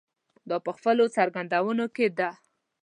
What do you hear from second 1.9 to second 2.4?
کې ده.